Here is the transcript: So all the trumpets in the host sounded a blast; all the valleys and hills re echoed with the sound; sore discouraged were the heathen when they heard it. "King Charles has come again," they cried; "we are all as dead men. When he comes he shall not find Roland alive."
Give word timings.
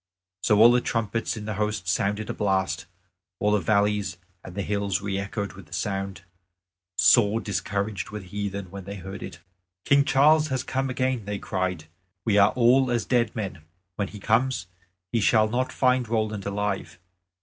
So 0.41 0.57
all 0.57 0.71
the 0.71 0.81
trumpets 0.81 1.37
in 1.37 1.45
the 1.45 1.53
host 1.61 1.87
sounded 1.87 2.27
a 2.31 2.33
blast; 2.33 2.87
all 3.37 3.51
the 3.51 3.59
valleys 3.59 4.17
and 4.43 4.57
hills 4.57 4.99
re 4.99 5.19
echoed 5.19 5.53
with 5.53 5.67
the 5.67 5.73
sound; 5.73 6.23
sore 6.97 7.39
discouraged 7.39 8.09
were 8.09 8.17
the 8.21 8.25
heathen 8.25 8.71
when 8.71 8.85
they 8.85 8.95
heard 8.95 9.21
it. 9.21 9.41
"King 9.85 10.03
Charles 10.03 10.47
has 10.47 10.63
come 10.63 10.89
again," 10.89 11.25
they 11.25 11.37
cried; 11.37 11.85
"we 12.25 12.39
are 12.39 12.49
all 12.53 12.89
as 12.89 13.05
dead 13.05 13.35
men. 13.35 13.61
When 13.95 14.07
he 14.07 14.19
comes 14.19 14.65
he 15.11 15.21
shall 15.21 15.47
not 15.47 15.71
find 15.71 16.09
Roland 16.09 16.47
alive." 16.47 16.97